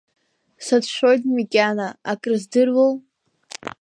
Сацәшәоит 0.65 1.21
макьана, 1.33 1.87
акрыздыруоу… 2.11 2.93